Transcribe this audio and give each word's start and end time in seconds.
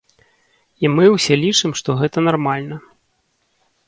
І 0.85 0.89
мы 0.95 1.03
ўсе 1.15 1.37
лічым, 1.43 1.71
што 1.81 1.89
гэта 1.99 2.17
нармальна. 2.29 2.75